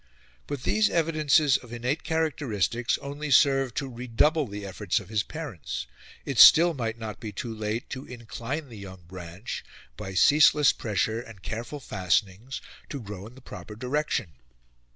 [0.47, 5.85] But these evidences of innate characteristics only served to redouble the efforts of his parents;
[6.25, 9.63] it still might not be too late to incline the young branch,
[9.97, 14.31] by ceaseless pressure and careful fastenings, to grow in the proper direction.